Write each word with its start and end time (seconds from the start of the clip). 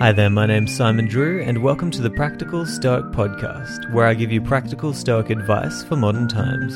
Hi 0.00 0.12
there, 0.12 0.30
my 0.30 0.46
name's 0.46 0.74
Simon 0.76 1.06
Drew, 1.06 1.42
and 1.42 1.60
welcome 1.60 1.90
to 1.90 2.00
the 2.00 2.10
Practical 2.10 2.64
Stoic 2.64 3.06
Podcast, 3.06 3.92
where 3.92 4.06
I 4.06 4.14
give 4.14 4.30
you 4.30 4.40
practical 4.40 4.94
Stoic 4.94 5.28
advice 5.28 5.82
for 5.82 5.96
modern 5.96 6.28
times. 6.28 6.74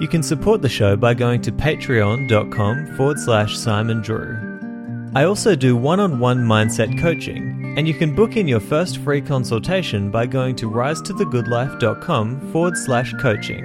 You 0.00 0.06
can 0.06 0.22
support 0.22 0.62
the 0.62 0.68
show 0.68 0.94
by 0.94 1.12
going 1.12 1.42
to 1.42 1.50
patreon.com 1.50 2.96
forward 2.96 3.18
slash 3.18 3.56
Simon 3.56 4.00
Drew. 4.00 5.10
I 5.16 5.24
also 5.24 5.56
do 5.56 5.76
one 5.76 5.98
on 5.98 6.20
one 6.20 6.46
mindset 6.46 7.00
coaching, 7.00 7.74
and 7.76 7.88
you 7.88 7.94
can 7.94 8.14
book 8.14 8.36
in 8.36 8.46
your 8.46 8.60
first 8.60 8.98
free 8.98 9.20
consultation 9.20 10.12
by 10.12 10.26
going 10.26 10.54
to 10.56 10.70
risetothegoodlife.com 10.70 12.52
forward 12.52 12.78
slash 12.78 13.12
coaching. 13.14 13.64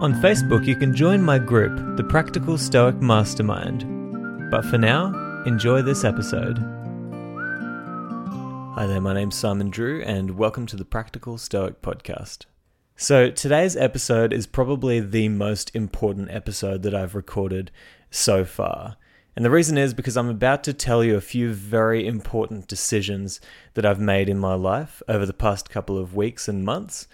On 0.00 0.12
Facebook, 0.14 0.66
you 0.66 0.74
can 0.74 0.96
join 0.96 1.22
my 1.22 1.38
group, 1.38 1.96
the 1.96 2.04
Practical 2.04 2.58
Stoic 2.58 2.96
Mastermind. 2.96 4.50
But 4.50 4.64
for 4.64 4.78
now, 4.78 5.23
enjoy 5.46 5.82
this 5.82 6.04
episode. 6.04 6.56
Hi 8.74 8.86
there, 8.86 9.00
my 9.00 9.12
name's 9.12 9.36
Simon 9.36 9.68
Drew, 9.68 10.02
and 10.02 10.38
welcome 10.38 10.64
to 10.66 10.76
the 10.76 10.86
Practical 10.86 11.36
Stoic 11.36 11.82
Podcast. 11.82 12.46
So, 12.96 13.30
today's 13.30 13.76
episode 13.76 14.32
is 14.32 14.46
probably 14.46 15.00
the 15.00 15.28
most 15.28 15.74
important 15.74 16.30
episode 16.30 16.82
that 16.84 16.94
I've 16.94 17.14
recorded 17.14 17.70
so 18.10 18.46
far. 18.46 18.96
And 19.36 19.44
the 19.44 19.50
reason 19.50 19.76
is 19.76 19.92
because 19.92 20.16
I'm 20.16 20.30
about 20.30 20.64
to 20.64 20.72
tell 20.72 21.04
you 21.04 21.14
a 21.14 21.20
few 21.20 21.52
very 21.52 22.06
important 22.06 22.66
decisions 22.66 23.38
that 23.74 23.84
I've 23.84 24.00
made 24.00 24.30
in 24.30 24.38
my 24.38 24.54
life 24.54 25.02
over 25.08 25.26
the 25.26 25.34
past 25.34 25.68
couple 25.68 25.98
of 25.98 26.16
weeks 26.16 26.48
and 26.48 26.64
months. 26.64 27.06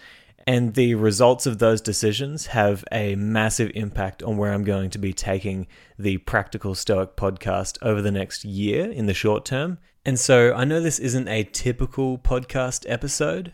And 0.47 0.75
the 0.75 0.95
results 0.95 1.47
of 1.47 1.59
those 1.59 1.80
decisions 1.80 2.47
have 2.47 2.85
a 2.91 3.15
massive 3.15 3.71
impact 3.75 4.23
on 4.23 4.37
where 4.37 4.53
I'm 4.53 4.65
going 4.65 4.91
to 4.91 4.99
be 4.99 5.13
taking 5.13 5.66
the 5.99 6.19
Practical 6.19 6.75
Stoic 6.75 7.16
podcast 7.16 7.79
over 7.83 8.01
the 8.01 8.11
next 8.11 8.45
year 8.45 8.91
in 8.91 9.07
the 9.07 9.15
short 9.15 9.45
term. 9.45 9.79
And 10.05 10.19
so 10.19 10.55
I 10.55 10.65
know 10.65 10.80
this 10.80 10.99
isn't 10.99 11.29
a 11.29 11.45
typical 11.45 12.16
podcast 12.16 12.87
episode, 12.88 13.52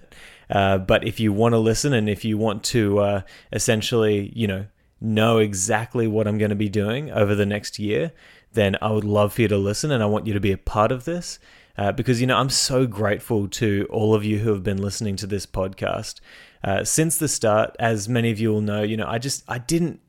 uh, 0.49 0.79
but 0.79 1.05
if 1.05 1.19
you 1.19 1.33
want 1.33 1.55
to 1.55 1.59
listen 1.59 1.93
and 1.93 2.09
if 2.09 2.25
you 2.25 2.39
want 2.39 2.63
to 2.65 3.01
uh, 3.01 3.21
essentially, 3.53 4.33
you 4.35 4.47
know, 4.47 4.67
know 5.01 5.39
exactly 5.39 6.07
what 6.07 6.29
I'm 6.29 6.39
going 6.39 6.51
to 6.51 6.57
be 6.57 6.69
doing 6.69 7.11
over 7.11 7.35
the 7.35 7.47
next 7.47 7.81
year, 7.81 8.13
then 8.53 8.77
I 8.81 8.93
would 8.93 9.05
love 9.05 9.35
for 9.35 9.43
you 9.43 9.49
to 9.49 9.59
listen 9.59 9.91
and 9.91 10.03
I 10.03 10.07
want 10.07 10.27
you 10.27 10.35
to 10.35 10.41
be 10.41 10.53
a 10.53 10.59
part 10.59 10.93
of 10.93 11.05
this. 11.05 11.41
Uh, 11.79 11.93
because, 11.93 12.21
you 12.21 12.27
know, 12.27 12.37
I'm 12.37 12.51
so 12.51 12.87
grateful 12.87 13.49
to 13.49 13.87
all 13.91 14.15
of 14.15 14.25
you 14.25 14.39
who 14.39 14.53
have 14.53 14.63
been 14.63 14.81
listening 14.81 15.17
to 15.17 15.27
this 15.27 15.47
podcast. 15.47 16.21
Uh, 16.65 16.85
since 16.85 17.19
the 17.19 17.29
start, 17.29 17.77
as 17.79 18.09
many 18.09 18.31
of 18.31 18.41
you 18.41 18.51
will 18.51 18.61
know, 18.61 18.83
you 18.83 18.97
know, 18.97 19.07
I 19.07 19.19
just, 19.19 19.45
I 19.47 19.59
didn't 19.59 20.01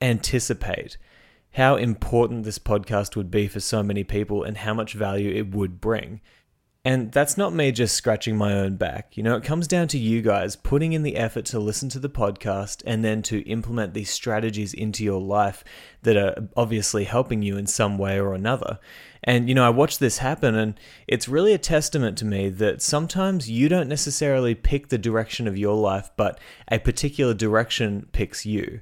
anticipate 0.00 0.96
how 1.52 1.76
important 1.76 2.44
this 2.44 2.58
podcast 2.58 3.16
would 3.16 3.30
be 3.30 3.48
for 3.48 3.60
so 3.60 3.82
many 3.82 4.04
people 4.04 4.44
and 4.44 4.58
how 4.58 4.74
much 4.74 4.92
value 4.92 5.34
it 5.34 5.54
would 5.54 5.80
bring. 5.80 6.20
And 6.84 7.12
that's 7.12 7.36
not 7.36 7.52
me 7.52 7.72
just 7.72 7.96
scratching 7.96 8.36
my 8.36 8.54
own 8.54 8.76
back. 8.76 9.16
You 9.16 9.22
know, 9.22 9.36
it 9.36 9.44
comes 9.44 9.66
down 9.66 9.88
to 9.88 9.98
you 9.98 10.22
guys 10.22 10.56
putting 10.56 10.92
in 10.92 11.02
the 11.02 11.16
effort 11.16 11.44
to 11.46 11.58
listen 11.58 11.88
to 11.90 11.98
the 11.98 12.08
podcast 12.08 12.82
and 12.86 13.04
then 13.04 13.20
to 13.22 13.40
implement 13.40 13.92
these 13.92 14.10
strategies 14.10 14.72
into 14.72 15.04
your 15.04 15.20
life 15.20 15.64
that 16.02 16.16
are 16.16 16.48
obviously 16.56 17.04
helping 17.04 17.42
you 17.42 17.56
in 17.56 17.66
some 17.66 17.98
way 17.98 18.18
or 18.18 18.32
another. 18.32 18.78
And, 19.24 19.48
you 19.48 19.54
know, 19.54 19.66
I 19.66 19.70
watched 19.70 20.00
this 20.00 20.18
happen, 20.18 20.54
and 20.54 20.78
it's 21.06 21.28
really 21.28 21.52
a 21.52 21.58
testament 21.58 22.16
to 22.18 22.24
me 22.24 22.48
that 22.50 22.80
sometimes 22.82 23.50
you 23.50 23.68
don't 23.68 23.88
necessarily 23.88 24.54
pick 24.54 24.88
the 24.88 24.98
direction 24.98 25.48
of 25.48 25.58
your 25.58 25.74
life, 25.74 26.10
but 26.16 26.38
a 26.70 26.78
particular 26.78 27.34
direction 27.34 28.08
picks 28.12 28.46
you. 28.46 28.80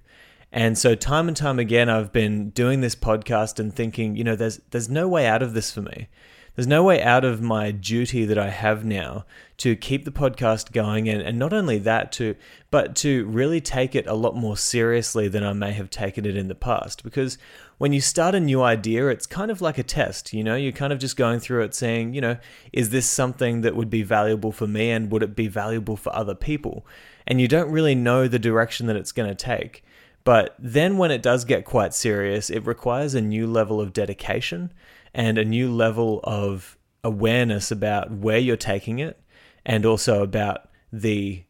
And 0.53 0.79
so 0.79 0.95
time 0.95 1.29
and 1.29 1.37
time 1.37 1.59
again 1.59 1.89
I've 1.89 2.13
been 2.13 2.51
doing 2.51 2.81
this 2.81 2.95
podcast 2.95 3.59
and 3.59 3.75
thinking, 3.75 4.17
you 4.17 4.25
know, 4.25 4.37
there's 4.37 4.59
there's 4.71 4.89
no 4.89 5.09
way 5.09 5.27
out 5.27 5.43
of 5.43 5.55
this 5.55 5.71
for 5.71 5.83
me. 5.83 6.09
There's 6.55 6.67
no 6.67 6.83
way 6.83 7.03
out 7.03 7.27
of 7.27 7.43
my 7.43 7.71
duty 7.71 8.25
that 8.25 8.39
I 8.39 8.49
have 8.49 8.83
now 8.83 9.27
to 9.59 9.77
keep 9.77 10.07
the 10.07 10.11
podcast 10.11 10.73
going 10.73 11.07
and, 11.11 11.21
and 11.21 11.39
not 11.39 11.53
only 11.53 11.77
that 11.81 12.11
to 12.13 12.37
but 12.71 12.97
to 12.97 13.27
really 13.27 13.61
take 13.61 13.95
it 13.95 14.07
a 14.07 14.15
lot 14.15 14.35
more 14.35 14.57
seriously 14.57 15.29
than 15.29 15.45
I 15.45 15.53
may 15.53 15.73
have 15.73 15.91
taken 15.91 16.25
it 16.25 16.37
in 16.37 16.49
the 16.49 16.55
past. 16.55 17.05
Because 17.05 17.37
when 17.79 17.93
you 17.93 18.01
start 18.01 18.35
a 18.35 18.41
new 18.41 18.63
idea, 18.63 19.09
it's 19.09 19.27
kind 19.27 19.51
of 19.51 19.61
like 19.61 19.77
a 19.77 19.83
test, 19.83 20.33
you 20.33 20.43
know, 20.43 20.57
you're 20.57 20.73
kind 20.73 20.93
of 20.93 20.99
just 20.99 21.17
going 21.17 21.41
through 21.41 21.63
it 21.63 21.75
saying, 21.75 22.15
you 22.15 22.21
know, 22.21 22.39
is 22.73 22.91
this 22.91 23.09
something 23.09 23.61
that 23.61 23.77
would 23.77 23.91
be 23.91 24.03
valuable 24.03 24.53
for 24.53 24.67
me 24.67 24.91
and 24.91 25.11
would 25.11 25.23
it 25.23 25.37
be 25.37 25.47
valuable 25.47 25.97
for 25.97 26.15
other 26.15 26.35
people? 26.35 26.87
And 27.27 27.41
you 27.41 27.49
don't 27.49 27.71
really 27.71 27.95
know 27.95 28.29
the 28.29 28.39
direction 28.39 28.87
that 28.87 28.97
it's 28.97 29.13
going 29.13 29.29
to 29.29 29.35
take. 29.35 29.85
But 30.25 30.57
then 30.59 30.97
when 30.97 31.11
it 31.11 31.23
does 31.23 31.45
get 31.45 31.65
quite 31.65 31.95
serious, 31.95 32.51
it 32.51 32.67
requires 32.67 33.15
a 33.15 33.21
new 33.21 33.47
level 33.47 33.81
of 33.81 33.93
dedication 33.93 34.73
and 35.15 35.39
a 35.39 35.45
new 35.45 35.73
level 35.73 36.21
of 36.25 36.79
awareness 37.05 37.71
about 37.71 38.11
where 38.11 38.39
you're 38.39 38.57
taking 38.57 38.99
it 38.99 39.21
and 39.65 39.85
also 39.85 40.23
about 40.23 40.69
the, 40.93 41.45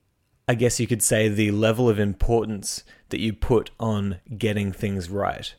I 0.49 0.55
guess 0.57 0.81
you 0.81 0.87
could 0.87 1.03
say, 1.03 1.29
the 1.29 1.53
level 1.53 1.89
of 1.89 1.99
importance 1.99 2.83
that 3.11 3.21
you 3.21 3.33
put 3.33 3.71
on 3.79 4.19
getting 4.37 4.73
things 4.73 5.09
right. 5.09 5.55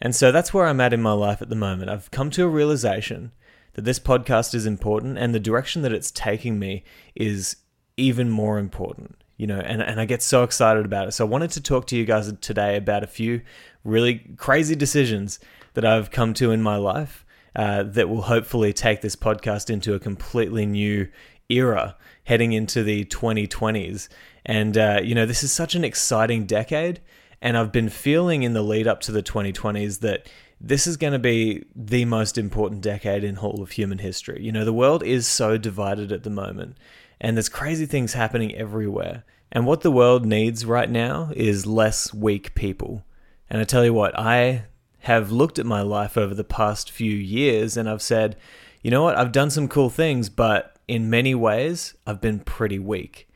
And 0.00 0.14
so 0.14 0.32
that's 0.32 0.54
where 0.54 0.66
I'm 0.66 0.80
at 0.80 0.92
in 0.92 1.02
my 1.02 1.12
life 1.12 1.42
at 1.42 1.48
the 1.48 1.56
moment. 1.56 1.90
I've 1.90 2.10
come 2.10 2.30
to 2.30 2.44
a 2.44 2.48
realization 2.48 3.32
that 3.74 3.84
this 3.84 3.98
podcast 3.98 4.54
is 4.54 4.66
important 4.66 5.18
and 5.18 5.34
the 5.34 5.40
direction 5.40 5.82
that 5.82 5.92
it's 5.92 6.10
taking 6.10 6.58
me 6.58 6.84
is 7.14 7.56
even 7.96 8.30
more 8.30 8.58
important 8.58 9.20
you 9.40 9.46
know, 9.46 9.58
and, 9.58 9.80
and 9.80 9.98
I 9.98 10.04
get 10.04 10.22
so 10.22 10.42
excited 10.42 10.84
about 10.84 11.08
it. 11.08 11.12
So 11.12 11.24
I 11.24 11.28
wanted 11.30 11.50
to 11.52 11.62
talk 11.62 11.86
to 11.86 11.96
you 11.96 12.04
guys 12.04 12.30
today 12.42 12.76
about 12.76 13.02
a 13.02 13.06
few 13.06 13.40
really 13.84 14.18
crazy 14.36 14.76
decisions 14.76 15.40
that 15.72 15.82
I've 15.82 16.10
come 16.10 16.34
to 16.34 16.50
in 16.50 16.60
my 16.60 16.76
life 16.76 17.24
uh, 17.56 17.84
that 17.84 18.10
will 18.10 18.20
hopefully 18.20 18.74
take 18.74 19.00
this 19.00 19.16
podcast 19.16 19.70
into 19.70 19.94
a 19.94 19.98
completely 19.98 20.66
new 20.66 21.08
era 21.48 21.96
heading 22.24 22.52
into 22.52 22.82
the 22.82 23.06
2020s. 23.06 24.10
And, 24.44 24.76
uh, 24.76 25.00
you 25.02 25.14
know, 25.14 25.24
this 25.24 25.42
is 25.42 25.50
such 25.50 25.74
an 25.74 25.84
exciting 25.84 26.44
decade. 26.44 27.00
And 27.42 27.56
I've 27.56 27.72
been 27.72 27.88
feeling 27.88 28.42
in 28.42 28.52
the 28.52 28.62
lead 28.62 28.86
up 28.86 29.00
to 29.02 29.12
the 29.12 29.22
2020s 29.22 30.00
that 30.00 30.28
this 30.60 30.86
is 30.86 30.96
going 30.96 31.14
to 31.14 31.18
be 31.18 31.64
the 31.74 32.04
most 32.04 32.36
important 32.36 32.82
decade 32.82 33.24
in 33.24 33.38
all 33.38 33.62
of 33.62 33.72
human 33.72 33.98
history. 33.98 34.42
You 34.42 34.52
know, 34.52 34.64
the 34.64 34.72
world 34.72 35.02
is 35.02 35.26
so 35.26 35.56
divided 35.56 36.12
at 36.12 36.22
the 36.22 36.30
moment 36.30 36.76
and 37.20 37.36
there's 37.36 37.48
crazy 37.48 37.86
things 37.86 38.12
happening 38.12 38.54
everywhere. 38.54 39.24
And 39.52 39.66
what 39.66 39.80
the 39.80 39.90
world 39.90 40.26
needs 40.26 40.64
right 40.64 40.90
now 40.90 41.32
is 41.34 41.66
less 41.66 42.12
weak 42.12 42.54
people. 42.54 43.04
And 43.48 43.60
I 43.60 43.64
tell 43.64 43.84
you 43.84 43.94
what, 43.94 44.16
I 44.18 44.64
have 45.00 45.32
looked 45.32 45.58
at 45.58 45.66
my 45.66 45.80
life 45.80 46.18
over 46.18 46.34
the 46.34 46.44
past 46.44 46.90
few 46.90 47.12
years 47.12 47.76
and 47.76 47.88
I've 47.88 48.02
said, 48.02 48.36
you 48.82 48.90
know 48.90 49.02
what, 49.02 49.16
I've 49.16 49.32
done 49.32 49.50
some 49.50 49.66
cool 49.66 49.90
things, 49.90 50.28
but 50.28 50.76
in 50.86 51.10
many 51.10 51.34
ways, 51.34 51.94
I've 52.06 52.20
been 52.20 52.40
pretty 52.40 52.78
weak. 52.78 53.29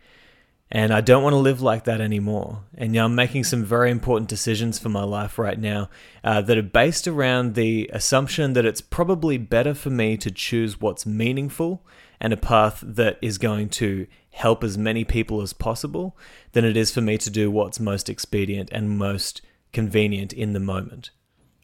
And 0.75 0.93
I 0.93 1.03
don't 1.03 1.23
want 1.23 1.35
to 1.35 1.39
live 1.39 1.63
like 1.63 1.85
that 1.85 2.01
anymore. 2.01 2.65
And 2.77 2.97
I'm 2.97 3.15
making 3.15 3.45
some 3.45 3.63
very 3.63 3.93
important 3.93 4.29
decisions 4.29 4.77
for 4.77 4.89
my 4.89 5.05
life 5.05 5.39
right 5.39 5.59
now 5.59 5.89
uh, 6.25 6.43
that 6.43 6.59
are 6.59 6.63
based 6.63 7.07
around 7.07 7.55
the 7.55 7.89
assumption 7.93 8.55
that 8.55 8.67
it's 8.67 8.81
probably 8.81 9.39
better 9.39 9.73
for 9.73 9.91
me 9.91 10.17
to 10.17 10.33
choose 10.33 10.81
what's 10.81 11.07
meaningful 11.07 11.87
and 12.21 12.33
a 12.33 12.37
path 12.37 12.83
that 12.85 13.19
is 13.23 13.39
going 13.39 13.69
to 13.69 14.09
help 14.31 14.65
as 14.65 14.77
many 14.77 15.05
people 15.05 15.41
as 15.43 15.53
possible 15.53 16.17
than 16.55 16.65
it 16.65 16.77
is 16.77 16.91
for 16.91 17.01
me 17.01 17.19
to 17.19 17.31
do 17.31 17.53
what's 17.53 17.79
most 17.79 18.09
expedient 18.09 18.69
and 18.73 18.99
most 18.99 19.43
convenient 19.73 20.33
in 20.33 20.55
the 20.55 20.61
moment. 20.61 21.11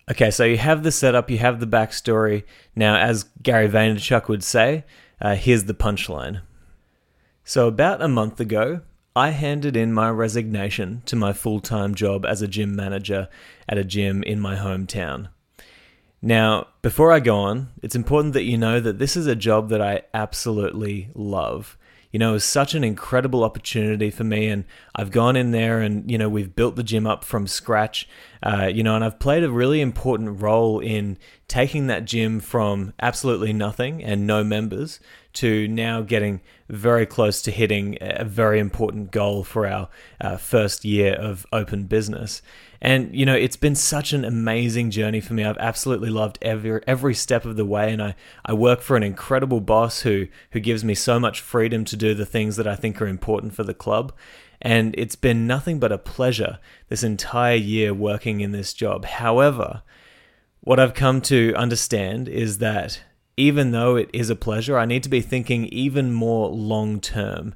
Okay, 0.08 0.30
so 0.30 0.44
you 0.44 0.58
have 0.58 0.84
the 0.84 0.92
setup, 0.92 1.28
you 1.28 1.38
have 1.38 1.58
the 1.58 1.66
backstory. 1.66 2.44
Now, 2.76 2.96
as 2.96 3.24
Gary 3.42 3.68
Vaynerchuk 3.68 4.28
would 4.28 4.44
say, 4.44 4.84
uh, 5.20 5.34
here's 5.34 5.64
the 5.64 5.74
punchline. 5.74 6.42
So, 7.42 7.66
about 7.66 8.02
a 8.02 8.06
month 8.06 8.38
ago, 8.38 8.82
I 9.16 9.30
handed 9.30 9.76
in 9.76 9.92
my 9.92 10.08
resignation 10.08 11.02
to 11.06 11.16
my 11.16 11.32
full 11.32 11.60
time 11.60 11.94
job 11.94 12.24
as 12.24 12.42
a 12.42 12.48
gym 12.48 12.76
manager 12.76 13.28
at 13.68 13.78
a 13.78 13.84
gym 13.84 14.22
in 14.22 14.38
my 14.38 14.54
hometown. 14.54 15.28
Now, 16.22 16.68
before 16.82 17.12
I 17.12 17.20
go 17.20 17.36
on, 17.36 17.70
it's 17.82 17.96
important 17.96 18.34
that 18.34 18.44
you 18.44 18.56
know 18.56 18.78
that 18.78 18.98
this 18.98 19.16
is 19.16 19.26
a 19.26 19.34
job 19.34 19.68
that 19.70 19.80
I 19.80 20.02
absolutely 20.14 21.08
love. 21.14 21.76
You 22.12 22.18
know, 22.18 22.30
it 22.30 22.34
was 22.34 22.44
such 22.44 22.74
an 22.74 22.84
incredible 22.84 23.42
opportunity 23.42 24.10
for 24.10 24.24
me, 24.24 24.48
and 24.48 24.64
I've 24.94 25.12
gone 25.12 25.36
in 25.36 25.52
there 25.52 25.80
and, 25.80 26.10
you 26.10 26.18
know, 26.18 26.28
we've 26.28 26.54
built 26.54 26.76
the 26.76 26.82
gym 26.82 27.06
up 27.06 27.24
from 27.24 27.46
scratch, 27.46 28.08
uh, 28.42 28.70
you 28.72 28.82
know, 28.82 28.94
and 28.94 29.04
I've 29.04 29.18
played 29.18 29.44
a 29.44 29.50
really 29.50 29.80
important 29.80 30.40
role 30.40 30.80
in 30.80 31.18
taking 31.48 31.88
that 31.88 32.04
gym 32.04 32.40
from 32.40 32.94
absolutely 33.00 33.52
nothing 33.52 34.02
and 34.02 34.26
no 34.26 34.42
members 34.42 35.00
to 35.32 35.68
now 35.68 36.00
getting 36.00 36.40
very 36.68 37.06
close 37.06 37.42
to 37.42 37.50
hitting 37.50 37.98
a 38.00 38.24
very 38.24 38.58
important 38.58 39.10
goal 39.10 39.44
for 39.44 39.66
our 39.66 39.88
uh, 40.20 40.36
first 40.36 40.84
year 40.84 41.14
of 41.14 41.46
open 41.52 41.84
business. 41.84 42.42
And 42.80 43.14
you 43.14 43.26
know, 43.26 43.34
it's 43.34 43.56
been 43.56 43.74
such 43.74 44.12
an 44.12 44.24
amazing 44.24 44.90
journey 44.90 45.20
for 45.20 45.34
me. 45.34 45.44
I've 45.44 45.58
absolutely 45.58 46.08
loved 46.08 46.38
every 46.40 46.80
every 46.86 47.14
step 47.14 47.44
of 47.44 47.56
the 47.56 47.66
way, 47.66 47.92
and 47.92 48.02
I, 48.02 48.14
I 48.44 48.54
work 48.54 48.80
for 48.80 48.96
an 48.96 49.02
incredible 49.02 49.60
boss 49.60 50.00
who 50.00 50.28
who 50.52 50.60
gives 50.60 50.82
me 50.82 50.94
so 50.94 51.20
much 51.20 51.40
freedom 51.40 51.84
to 51.86 51.96
do 51.96 52.14
the 52.14 52.24
things 52.24 52.56
that 52.56 52.66
I 52.66 52.76
think 52.76 53.02
are 53.02 53.06
important 53.06 53.54
for 53.54 53.64
the 53.64 53.74
club. 53.74 54.12
And 54.62 54.94
it's 54.98 55.16
been 55.16 55.46
nothing 55.46 55.78
but 55.78 55.92
a 55.92 55.98
pleasure 55.98 56.58
this 56.88 57.02
entire 57.02 57.56
year 57.56 57.94
working 57.94 58.40
in 58.40 58.52
this 58.52 58.74
job. 58.74 59.04
However, 59.04 59.82
what 60.60 60.78
I've 60.78 60.94
come 60.94 61.22
to 61.22 61.54
understand 61.56 62.28
is 62.28 62.58
that 62.58 63.02
even 63.36 63.70
though 63.70 63.96
it 63.96 64.10
is 64.12 64.28
a 64.28 64.36
pleasure, 64.36 64.76
I 64.76 64.84
need 64.84 65.02
to 65.04 65.08
be 65.08 65.22
thinking 65.22 65.64
even 65.66 66.12
more 66.12 66.50
long 66.50 67.00
term. 67.00 67.54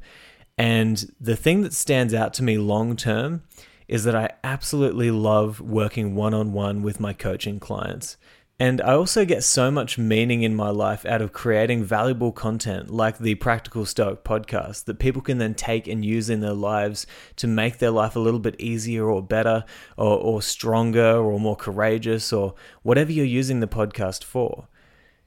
And 0.56 1.12
the 1.20 1.36
thing 1.36 1.62
that 1.62 1.74
stands 1.74 2.14
out 2.14 2.32
to 2.34 2.42
me 2.42 2.56
long 2.56 2.96
term 2.96 3.42
is 3.86 4.04
that 4.04 4.14
I 4.14 4.30
absolutely 4.42 5.10
love 5.10 5.60
working 5.60 6.14
one 6.14 6.32
on 6.32 6.52
one 6.52 6.82
with 6.82 7.00
my 7.00 7.12
coaching 7.12 7.60
clients. 7.60 8.16
And 8.60 8.80
I 8.80 8.92
also 8.92 9.24
get 9.24 9.42
so 9.42 9.68
much 9.72 9.98
meaning 9.98 10.42
in 10.42 10.54
my 10.54 10.70
life 10.70 11.04
out 11.06 11.20
of 11.20 11.32
creating 11.32 11.82
valuable 11.82 12.30
content 12.30 12.88
like 12.88 13.18
the 13.18 13.34
Practical 13.34 13.84
Stoic 13.84 14.22
podcast 14.22 14.84
that 14.84 15.00
people 15.00 15.22
can 15.22 15.38
then 15.38 15.54
take 15.54 15.88
and 15.88 16.04
use 16.04 16.30
in 16.30 16.38
their 16.38 16.52
lives 16.52 17.04
to 17.36 17.48
make 17.48 17.78
their 17.78 17.90
life 17.90 18.14
a 18.14 18.20
little 18.20 18.38
bit 18.38 18.54
easier 18.60 19.10
or 19.10 19.20
better 19.20 19.64
or, 19.96 20.16
or 20.18 20.40
stronger 20.40 21.16
or 21.16 21.40
more 21.40 21.56
courageous 21.56 22.32
or 22.32 22.54
whatever 22.82 23.10
you're 23.10 23.24
using 23.24 23.58
the 23.58 23.66
podcast 23.66 24.22
for. 24.22 24.68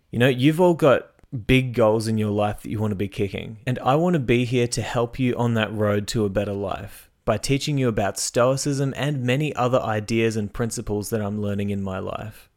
You 0.10 0.20
know, 0.20 0.30
you've 0.30 0.62
all 0.62 0.74
got 0.74 1.12
big 1.46 1.74
goals 1.74 2.08
in 2.08 2.18
your 2.18 2.32
life 2.32 2.62
that 2.62 2.70
you 2.70 2.80
want 2.80 2.92
to 2.92 2.96
be 2.96 3.10
kicking, 3.10 3.58
and 3.68 3.78
I 3.80 3.96
want 3.96 4.14
to 4.14 4.20
be 4.20 4.46
here 4.46 4.68
to 4.70 4.82
help 4.82 5.20
you 5.20 5.36
on 5.36 5.54
that 5.56 5.74
road 5.74 6.08
to 6.10 6.24
a 6.24 6.30
better 6.30 6.54
life 6.54 7.10
by 7.26 7.38
teaching 7.38 7.78
you 7.78 7.90
about 7.90 8.18
Stoicism 8.18 8.94
and 8.96 9.26
many 9.26 9.54
other 9.54 9.82
ideas 9.82 10.38
and 10.38 10.54
principles 10.54 11.10
that 11.10 11.22
I'm 11.22 11.42
learning 11.42 11.72
in 11.72 11.84
my 11.84 12.00
life. 12.00 12.50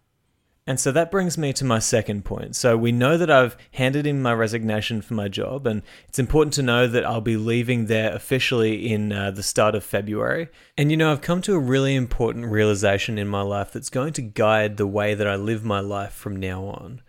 And 0.71 0.79
so 0.79 0.93
that 0.93 1.11
brings 1.11 1.37
me 1.37 1.53
to 1.55 1.65
my 1.65 1.81
second 1.81 2.25
point. 2.25 2.55
So 2.55 2.77
we 2.77 2.93
know 2.93 3.19
that 3.19 3.29
I've 3.29 3.57
handed 3.73 4.07
in 4.07 4.23
my 4.23 4.33
resignation 4.33 5.03
for 5.03 5.15
my 5.15 5.27
job, 5.27 5.67
and 5.67 5.83
it's 6.07 6.21
important 6.21 6.55
to 6.55 6.63
know 6.63 6.87
that 6.87 7.05
I'll 7.05 7.21
be 7.21 7.37
leaving 7.37 7.87
there 7.87 8.15
officially 8.15 8.93
in 8.93 9.13
uh, 9.13 9.33
the 9.33 9.43
start 9.43 9.75
of 9.75 9.83
February. 9.83 10.47
And 10.79 10.93
you 10.93 10.97
know, 10.97 11.11
I've 11.11 11.23
come 11.23 11.43
to 11.43 11.57
a 11.57 11.59
really 11.59 11.97
important 11.97 12.47
realization 12.47 13.19
in 13.19 13.27
my 13.27 13.43
life 13.43 13.73
that's 13.73 13.91
going 13.91 14.13
to 14.13 14.23
guide 14.23 14.77
the 14.77 14.87
way 14.87 15.13
that 15.15 15.27
I 15.27 15.35
live 15.35 15.65
my 15.65 15.81
life 15.81 16.13
from 16.13 16.37
now 16.37 16.63
on. 16.67 17.03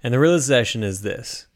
And 0.00 0.14
the 0.14 0.20
realization 0.20 0.84
is 0.84 1.02
this 1.02 1.47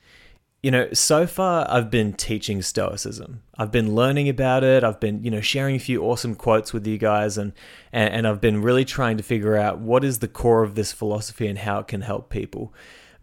you 0.63 0.71
know, 0.71 0.89
so 0.93 1.27
far 1.27 1.67
I've 1.69 1.91
been 1.91 2.13
teaching 2.13 2.63
Stoicism. 2.63 3.43
I've 3.59 3.73
been 3.73 3.97
learning 3.97 4.29
about 4.29 4.63
it. 4.63 4.85
I've 4.85 5.01
been, 5.01 5.25
you 5.25 5.31
know, 5.31 5.41
sharing 5.41 5.75
a 5.75 5.81
few 5.81 6.03
awesome 6.05 6.37
quotes 6.37 6.73
with 6.73 6.87
you 6.87 6.99
guys, 6.99 7.37
and, 7.37 7.53
and, 7.93 8.15
and 8.15 8.29
I've 8.29 8.41
been 8.41 8.63
really 8.63 8.85
trying 8.85 9.17
to 9.17 9.25
figure 9.25 9.57
out 9.57 9.81
what 9.81 10.05
is 10.05 10.21
the 10.21 10.29
core 10.29 10.63
of 10.63 10.77
this 10.77 10.93
philosophy 10.93 11.49
and 11.49 11.59
how 11.59 11.81
it 11.81 11.89
can 11.89 12.03
help 12.03 12.31
people. 12.31 12.73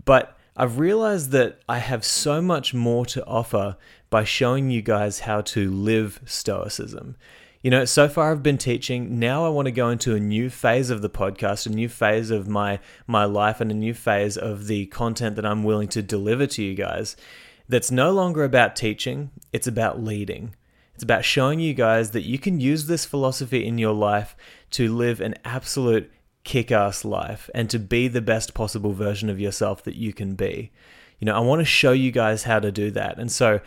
But 0.04 0.38
I've 0.58 0.80
realized 0.80 1.32
that 1.32 1.62
I 1.70 1.78
have 1.78 2.04
so 2.04 2.42
much 2.42 2.74
more 2.74 3.06
to 3.08 3.26
offer 3.26 3.78
by 4.10 4.26
showing 4.26 4.70
you 4.70 4.82
guys 4.82 5.22
how 5.22 5.40
to 5.42 5.72
live 5.72 6.20
Stoicism. 6.26 7.16
You 7.62 7.72
know, 7.72 7.84
so 7.84 8.08
far 8.08 8.32
I've 8.32 8.44
been 8.44 8.58
teaching. 8.58 9.20
Now 9.20 9.46
I 9.46 9.50
want 9.50 9.66
to 9.66 9.72
go 9.72 9.90
into 9.90 10.16
a 10.16 10.20
new 10.20 10.50
phase 10.50 10.90
of 10.90 11.02
the 11.02 11.10
podcast, 11.10 11.66
a 11.66 11.70
new 11.70 11.90
phase 11.90 12.32
of 12.32 12.48
my 12.48 12.80
my 13.06 13.26
life 13.26 13.60
and 13.60 13.70
a 13.70 13.76
new 13.76 13.94
phase 13.94 14.38
of 14.38 14.68
the 14.68 14.86
content 14.86 15.36
that 15.36 15.46
I'm 15.46 15.64
willing 15.64 15.90
to 15.90 16.02
deliver 16.02 16.48
to 16.48 16.64
you 16.64 16.74
guys. 16.74 17.18
That's 17.68 17.92
no 17.92 18.12
longer 18.12 18.46
about 18.46 18.78
teaching, 18.78 19.32
it's 19.52 19.68
about 19.68 20.02
leading. 20.02 20.56
It's 20.96 21.04
about 21.04 21.26
showing 21.26 21.60
you 21.60 21.74
guys 21.74 22.12
that 22.12 22.24
you 22.24 22.40
can 22.40 22.60
use 22.60 22.88
this 22.88 23.06
philosophy 23.06 23.66
in 23.66 23.78
your 23.78 23.94
life 23.94 24.36
to 24.72 24.94
live 24.94 25.22
an 25.22 25.36
absolute 25.46 26.12
kick 26.44 26.72
ass 26.72 27.06
life 27.06 27.50
and 27.54 27.70
to 27.70 27.80
be 27.80 28.08
the 28.08 28.22
best 28.22 28.54
possible 28.54 28.94
version 28.94 29.30
of 29.30 29.40
yourself 29.40 29.84
that 29.84 29.96
you 29.96 30.14
can 30.14 30.36
be. 30.36 30.72
You 31.20 31.26
know, 31.26 31.36
I 31.36 31.40
want 31.40 31.60
to 31.60 31.66
show 31.66 31.92
you 31.92 32.12
guys 32.12 32.44
how 32.44 32.60
to 32.60 32.72
do 32.72 32.92
that. 32.92 33.18
And 33.18 33.32
so, 33.32 33.60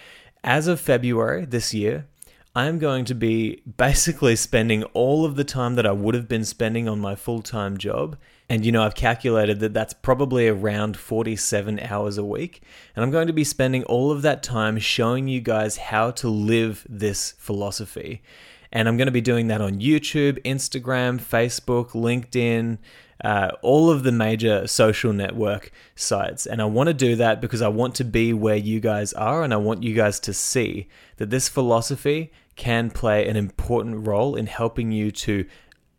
as 0.44 0.66
of 0.66 0.80
February 0.80 1.44
this 1.44 1.72
year, 1.72 2.06
I'm 2.54 2.78
going 2.78 3.06
to 3.06 3.14
be 3.14 3.62
basically 3.78 4.36
spending 4.36 4.84
all 4.92 5.24
of 5.24 5.36
the 5.36 5.44
time 5.44 5.74
that 5.76 5.86
I 5.86 5.92
would 5.92 6.14
have 6.14 6.28
been 6.28 6.44
spending 6.44 6.86
on 6.86 7.00
my 7.00 7.14
full 7.14 7.40
time 7.40 7.78
job. 7.78 8.18
And, 8.46 8.66
you 8.66 8.72
know, 8.72 8.82
I've 8.82 8.94
calculated 8.94 9.60
that 9.60 9.72
that's 9.72 9.94
probably 9.94 10.48
around 10.48 10.98
47 10.98 11.80
hours 11.80 12.18
a 12.18 12.24
week. 12.24 12.62
And 12.94 13.02
I'm 13.02 13.10
going 13.10 13.28
to 13.28 13.32
be 13.32 13.44
spending 13.44 13.84
all 13.84 14.10
of 14.10 14.20
that 14.22 14.42
time 14.42 14.78
showing 14.78 15.28
you 15.28 15.40
guys 15.40 15.78
how 15.78 16.10
to 16.10 16.28
live 16.28 16.86
this 16.86 17.32
philosophy. 17.38 18.20
And 18.70 18.86
I'm 18.86 18.98
going 18.98 19.06
to 19.06 19.12
be 19.12 19.22
doing 19.22 19.46
that 19.46 19.62
on 19.62 19.80
YouTube, 19.80 20.42
Instagram, 20.42 21.20
Facebook, 21.20 21.92
LinkedIn, 21.92 22.76
uh, 23.22 23.52
all 23.62 23.90
of 23.90 24.02
the 24.02 24.12
major 24.12 24.66
social 24.66 25.12
network 25.12 25.70
sites. 25.94 26.46
And 26.46 26.60
I 26.60 26.64
want 26.64 26.88
to 26.88 26.94
do 26.94 27.16
that 27.16 27.40
because 27.40 27.62
I 27.62 27.68
want 27.68 27.94
to 27.96 28.04
be 28.04 28.32
where 28.32 28.56
you 28.56 28.80
guys 28.80 29.12
are 29.12 29.42
and 29.42 29.54
I 29.54 29.58
want 29.58 29.82
you 29.82 29.94
guys 29.94 30.18
to 30.20 30.32
see 30.32 30.88
that 31.16 31.30
this 31.30 31.48
philosophy 31.48 32.32
can 32.56 32.90
play 32.90 33.26
an 33.28 33.36
important 33.36 34.06
role 34.06 34.34
in 34.34 34.46
helping 34.46 34.92
you 34.92 35.10
to 35.10 35.46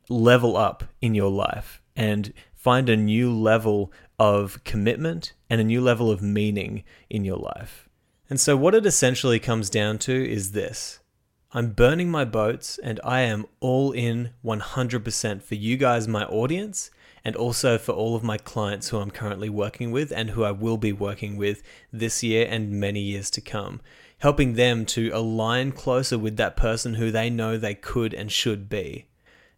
level 0.10 0.58
up 0.58 0.84
in 1.02 1.16
your 1.16 1.32
life 1.32 1.82
and 1.96 2.34
find 2.54 2.90
a 2.90 2.98
new 2.98 3.34
level 3.34 3.92
of 4.20 4.64
commitment 4.64 5.34
and 5.50 5.60
a 5.60 5.64
new 5.64 5.82
level 5.82 6.12
of 6.12 6.22
meaning 6.22 6.84
in 7.10 7.26
your 7.26 7.38
life. 7.38 7.90
And 8.30 8.40
so, 8.40 8.56
what 8.56 8.76
it 8.76 8.86
essentially 8.86 9.40
comes 9.40 9.70
down 9.70 9.98
to 10.00 10.30
is 10.30 10.52
this 10.52 11.00
I'm 11.52 11.72
burning 11.72 12.10
my 12.10 12.26
boats 12.26 12.80
and 12.84 13.00
I 13.04 13.22
am 13.22 13.46
all 13.60 13.92
in 13.92 14.32
100% 14.44 15.44
for 15.44 15.56
you 15.56 15.78
guys, 15.78 16.08
my 16.08 16.26
audience, 16.26 16.90
and 17.26 17.36
also 17.36 17.78
for 17.78 17.92
all 17.94 18.16
of 18.16 18.24
my 18.24 18.38
clients 18.38 18.90
who 18.90 18.98
I'm 18.98 19.12
currently 19.12 19.50
working 19.50 19.92
with 19.92 20.12
and 20.12 20.32
who 20.32 20.44
I 20.44 20.52
will 20.52 20.78
be 20.78 20.92
working 20.92 21.38
with 21.38 21.64
this 21.92 22.24
year 22.24 22.48
and 22.50 22.72
many 22.72 23.00
years 23.00 23.30
to 23.32 23.42
come 23.42 23.82
helping 24.24 24.54
them 24.54 24.86
to 24.86 25.10
align 25.14 25.70
closer 25.70 26.18
with 26.18 26.38
that 26.38 26.56
person 26.56 26.94
who 26.94 27.12
they 27.12 27.30
know 27.30 27.58
they 27.58 27.76
could 27.76 28.14
and 28.14 28.32
should 28.32 28.70
be. 28.70 29.06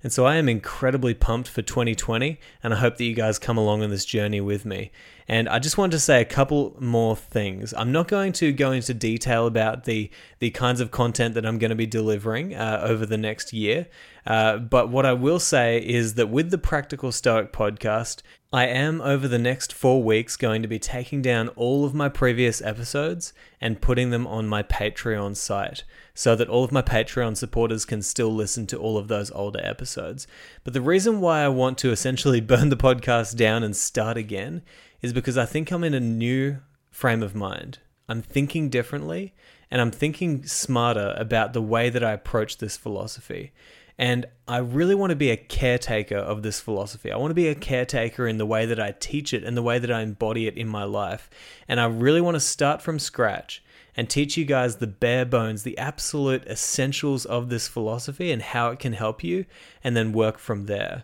And 0.01 0.11
so 0.11 0.25
I 0.25 0.37
am 0.37 0.49
incredibly 0.49 1.13
pumped 1.13 1.47
for 1.47 1.61
2020, 1.61 2.39
and 2.63 2.73
I 2.73 2.77
hope 2.77 2.97
that 2.97 3.03
you 3.03 3.13
guys 3.13 3.37
come 3.37 3.59
along 3.59 3.83
on 3.83 3.91
this 3.91 4.05
journey 4.05 4.41
with 4.41 4.65
me. 4.65 4.91
And 5.27 5.49
I 5.49 5.57
just 5.57 5.77
wanted 5.77 5.93
to 5.93 5.99
say 5.99 6.21
a 6.21 6.25
couple 6.25 6.75
more 6.79 7.15
things. 7.15 7.73
I'm 7.75 7.91
not 7.91 8.07
going 8.07 8.31
to 8.33 8.51
go 8.51 8.71
into 8.71 8.93
detail 8.93 9.47
about 9.47 9.85
the 9.85 10.11
the 10.39 10.51
kinds 10.51 10.79
of 10.79 10.91
content 10.91 11.33
that 11.33 11.45
I'm 11.45 11.57
going 11.57 11.69
to 11.69 11.75
be 11.75 11.87
delivering 11.87 12.53
uh, 12.53 12.81
over 12.83 13.05
the 13.05 13.17
next 13.17 13.51
year, 13.51 13.87
uh, 14.27 14.57
but 14.57 14.89
what 14.89 15.05
I 15.05 15.13
will 15.13 15.39
say 15.39 15.77
is 15.77 16.15
that 16.15 16.27
with 16.27 16.51
the 16.51 16.57
Practical 16.57 17.11
Stoic 17.11 17.51
podcast, 17.51 18.21
I 18.51 18.67
am 18.67 19.01
over 19.01 19.27
the 19.27 19.37
next 19.37 19.73
four 19.73 20.01
weeks 20.01 20.37
going 20.37 20.61
to 20.61 20.67
be 20.67 20.79
taking 20.79 21.21
down 21.21 21.49
all 21.49 21.85
of 21.85 21.93
my 21.93 22.09
previous 22.09 22.61
episodes 22.61 23.33
and 23.59 23.81
putting 23.81 24.11
them 24.11 24.25
on 24.25 24.47
my 24.47 24.63
Patreon 24.63 25.35
site 25.35 25.83
so 26.13 26.35
that 26.35 26.47
all 26.47 26.63
of 26.63 26.71
my 26.71 26.81
Patreon 26.81 27.35
supporters 27.35 27.85
can 27.85 28.01
still 28.01 28.33
listen 28.33 28.65
to 28.67 28.77
all 28.77 28.97
of 28.97 29.09
those 29.09 29.29
older 29.31 29.59
episodes. 29.61 30.25
But 30.63 30.73
the 30.73 30.81
reason 30.81 31.19
why 31.19 31.41
I 31.41 31.49
want 31.49 31.77
to 31.79 31.91
essentially 31.91 32.41
burn 32.41 32.69
the 32.69 32.77
podcast 32.77 33.35
down 33.35 33.61
and 33.61 33.75
start 33.75 34.17
again 34.17 34.63
is 35.05 35.13
because 35.13 35.37
I 35.37 35.45
think 35.45 35.71
I'm 35.71 35.83
in 35.83 35.93
a 35.93 35.99
new 35.99 36.57
frame 36.91 37.21
of 37.21 37.35
mind. 37.35 37.77
I'm 38.09 38.21
thinking 38.21 38.69
differently 38.69 39.33
and 39.69 39.79
I'm 39.79 39.91
thinking 39.91 40.45
smarter 40.45 41.13
about 41.15 41.53
the 41.53 41.61
way 41.61 41.89
that 41.89 42.03
I 42.03 42.11
approach 42.11 42.57
this 42.57 42.75
philosophy. 42.75 43.51
And 43.97 44.25
I 44.47 44.57
really 44.57 44.95
want 44.95 45.11
to 45.11 45.15
be 45.15 45.29
a 45.29 45.37
caretaker 45.37 46.17
of 46.17 46.41
this 46.41 46.59
philosophy. 46.59 47.11
I 47.11 47.17
want 47.17 47.31
to 47.31 47.35
be 47.35 47.47
a 47.47 47.55
caretaker 47.55 48.27
in 48.27 48.37
the 48.37 48.45
way 48.45 48.65
that 48.65 48.79
I 48.79 48.95
teach 48.99 49.33
it 49.33 49.43
and 49.43 49.55
the 49.55 49.61
way 49.61 49.79
that 49.79 49.91
I 49.91 50.01
embody 50.01 50.47
it 50.47 50.57
in 50.57 50.67
my 50.67 50.83
life. 50.83 51.29
And 51.67 51.79
I 51.79 51.85
really 51.85 52.19
want 52.19 52.35
to 52.35 52.41
start 52.41 52.81
from 52.81 52.99
scratch 52.99 53.63
and 53.95 54.09
teach 54.09 54.35
you 54.35 54.43
guys 54.43 54.77
the 54.77 54.87
bare 54.87 55.25
bones, 55.25 55.63
the 55.63 55.77
absolute 55.77 56.45
essentials 56.47 57.25
of 57.25 57.49
this 57.49 57.67
philosophy 57.67 58.31
and 58.31 58.41
how 58.41 58.71
it 58.71 58.79
can 58.79 58.93
help 58.93 59.23
you, 59.23 59.45
and 59.83 59.95
then 59.95 60.11
work 60.11 60.39
from 60.39 60.65
there. 60.65 61.03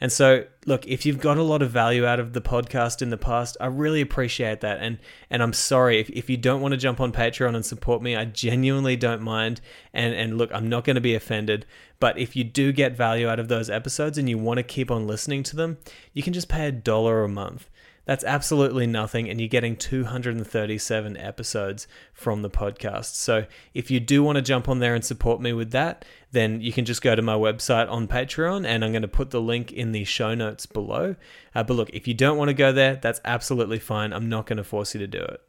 And 0.00 0.12
so, 0.12 0.44
look, 0.66 0.86
if 0.86 1.06
you've 1.06 1.20
got 1.20 1.38
a 1.38 1.42
lot 1.42 1.62
of 1.62 1.70
value 1.70 2.04
out 2.04 2.20
of 2.20 2.32
the 2.32 2.40
podcast 2.40 3.00
in 3.00 3.10
the 3.10 3.16
past, 3.16 3.56
I 3.60 3.66
really 3.66 4.00
appreciate 4.00 4.60
that. 4.60 4.78
And 4.80 4.98
and 5.30 5.42
I'm 5.42 5.52
sorry 5.52 6.00
if, 6.00 6.10
if 6.10 6.28
you 6.28 6.36
don't 6.36 6.60
want 6.60 6.72
to 6.72 6.78
jump 6.78 7.00
on 7.00 7.12
Patreon 7.12 7.54
and 7.54 7.64
support 7.64 8.02
me, 8.02 8.14
I 8.14 8.26
genuinely 8.26 8.96
don't 8.96 9.22
mind. 9.22 9.60
And 9.94 10.14
and 10.14 10.36
look, 10.36 10.50
I'm 10.52 10.68
not 10.68 10.84
going 10.84 10.96
to 10.96 11.00
be 11.00 11.14
offended. 11.14 11.66
But 11.98 12.18
if 12.18 12.36
you 12.36 12.44
do 12.44 12.72
get 12.72 12.96
value 12.96 13.28
out 13.28 13.40
of 13.40 13.48
those 13.48 13.70
episodes 13.70 14.18
and 14.18 14.28
you 14.28 14.36
want 14.36 14.58
to 14.58 14.62
keep 14.62 14.90
on 14.90 15.06
listening 15.06 15.42
to 15.44 15.56
them, 15.56 15.78
you 16.12 16.22
can 16.22 16.34
just 16.34 16.48
pay 16.48 16.66
a 16.66 16.72
dollar 16.72 17.24
a 17.24 17.28
month. 17.28 17.70
That's 18.06 18.22
absolutely 18.22 18.86
nothing, 18.86 19.28
and 19.28 19.40
you're 19.40 19.48
getting 19.48 19.76
237 19.76 21.16
episodes 21.16 21.88
from 22.12 22.42
the 22.42 22.48
podcast. 22.48 23.16
So 23.16 23.46
if 23.74 23.90
you 23.90 23.98
do 23.98 24.22
want 24.22 24.36
to 24.36 24.42
jump 24.42 24.68
on 24.68 24.78
there 24.78 24.94
and 24.94 25.04
support 25.04 25.40
me 25.40 25.52
with 25.52 25.72
that, 25.72 26.04
then 26.30 26.60
you 26.60 26.72
can 26.72 26.84
just 26.84 27.02
go 27.02 27.16
to 27.16 27.22
my 27.22 27.34
website 27.34 27.90
on 27.90 28.06
Patreon, 28.06 28.64
and 28.64 28.84
I'm 28.84 28.92
going 28.92 29.02
to 29.02 29.08
put 29.08 29.30
the 29.30 29.40
link 29.40 29.72
in 29.72 29.90
the 29.90 30.04
show 30.04 30.36
notes 30.36 30.66
below. 30.66 31.16
Uh, 31.52 31.64
but 31.64 31.74
look, 31.74 31.90
if 31.90 32.06
you 32.06 32.14
don't 32.14 32.38
want 32.38 32.48
to 32.48 32.54
go 32.54 32.70
there, 32.70 32.94
that's 32.94 33.20
absolutely 33.24 33.80
fine. 33.80 34.12
I'm 34.12 34.28
not 34.28 34.46
going 34.46 34.58
to 34.58 34.64
force 34.64 34.94
you 34.94 35.00
to 35.00 35.08
do 35.08 35.22
it. 35.22 35.40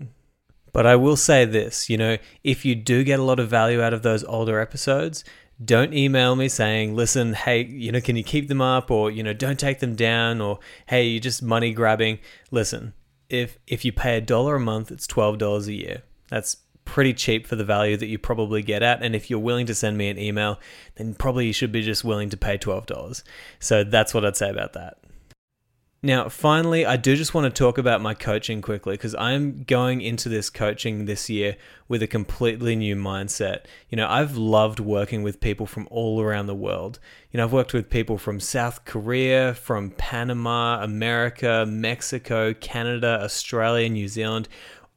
But 0.73 0.85
I 0.85 0.95
will 0.95 1.15
say 1.15 1.45
this 1.45 1.89
you 1.89 1.97
know, 1.97 2.17
if 2.43 2.65
you 2.65 2.75
do 2.75 3.03
get 3.03 3.19
a 3.19 3.23
lot 3.23 3.39
of 3.39 3.49
value 3.49 3.81
out 3.81 3.93
of 3.93 4.01
those 4.01 4.23
older 4.23 4.59
episodes, 4.59 5.23
don't 5.63 5.93
email 5.93 6.35
me 6.35 6.47
saying, 6.47 6.95
listen, 6.95 7.33
hey, 7.33 7.63
you 7.65 7.91
know, 7.91 8.01
can 8.01 8.15
you 8.15 8.23
keep 8.23 8.47
them 8.47 8.61
up 8.61 8.91
or, 8.91 9.09
you 9.09 9.23
know, 9.23 9.33
don't 9.33 9.59
take 9.59 9.79
them 9.79 9.95
down 9.95 10.39
or, 10.39 10.59
hey, 10.87 11.07
you're 11.07 11.19
just 11.19 11.41
money 11.41 11.73
grabbing. 11.73 12.19
Listen, 12.51 12.93
if 13.29 13.57
if 13.67 13.83
you 13.83 13.91
pay 13.91 14.17
a 14.17 14.21
dollar 14.21 14.55
a 14.55 14.59
month, 14.59 14.91
it's 14.91 15.07
$12 15.07 15.67
a 15.67 15.73
year. 15.73 16.03
That's 16.29 16.57
pretty 16.85 17.13
cheap 17.13 17.45
for 17.45 17.55
the 17.55 17.65
value 17.65 17.97
that 17.97 18.07
you 18.07 18.17
probably 18.17 18.61
get 18.61 18.81
at. 18.83 19.03
And 19.03 19.15
if 19.15 19.29
you're 19.29 19.39
willing 19.39 19.65
to 19.65 19.75
send 19.75 19.97
me 19.97 20.09
an 20.09 20.17
email, 20.17 20.59
then 20.95 21.13
probably 21.13 21.47
you 21.47 21.53
should 21.53 21.71
be 21.71 21.81
just 21.81 22.03
willing 22.03 22.29
to 22.29 22.37
pay 22.37 22.57
$12. 22.57 23.23
So 23.59 23.83
that's 23.83 24.13
what 24.13 24.25
I'd 24.25 24.37
say 24.37 24.49
about 24.49 24.73
that. 24.73 24.97
Now, 26.07 26.29
finally, 26.29 26.85
I 26.85 26.95
do 26.95 27.17
just 27.17 27.33
want 27.33 27.53
to 27.53 27.63
talk 27.63 27.77
about 27.77 27.99
my 27.99 28.13
coaching 28.13 28.61
quickly 28.61 28.93
because 28.93 29.13
I'm 29.15 29.63
going 29.63 29.99
into 29.99 30.29
this 30.29 30.49
coaching 30.49 31.03
this 31.03 31.29
year 31.29 31.57
with 31.89 32.01
a 32.01 32.07
completely 32.07 32.77
new 32.77 32.95
mindset. 32.95 33.65
You 33.89 33.97
know, 33.97 34.07
I've 34.07 34.37
loved 34.37 34.79
working 34.79 35.21
with 35.21 35.41
people 35.41 35.65
from 35.65 35.85
all 35.91 36.21
around 36.21 36.45
the 36.45 36.55
world. 36.55 36.99
You 37.29 37.39
know, 37.39 37.43
I've 37.43 37.51
worked 37.51 37.73
with 37.73 37.89
people 37.89 38.17
from 38.17 38.39
South 38.39 38.85
Korea, 38.85 39.53
from 39.53 39.91
Panama, 39.91 40.81
America, 40.81 41.65
Mexico, 41.67 42.53
Canada, 42.53 43.19
Australia, 43.21 43.89
New 43.89 44.07
Zealand, 44.07 44.47